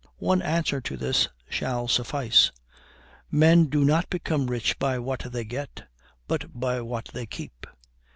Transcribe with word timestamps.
One 0.17 0.41
answer 0.41 0.81
to 0.81 0.97
this 0.97 1.27
shall 1.47 1.87
suffice. 1.87 2.51
Men 3.29 3.65
do 3.67 3.85
not 3.85 4.09
become 4.09 4.47
rich 4.49 4.79
by 4.79 4.97
what 4.97 5.19
they 5.31 5.43
get, 5.43 5.85
but 6.27 6.59
by 6.59 6.81
what 6.81 7.11
they 7.13 7.27
keep. 7.27 7.67